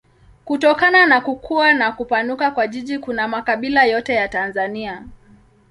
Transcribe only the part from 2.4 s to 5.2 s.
kwa jiji kuna makabila yote ya Tanzania.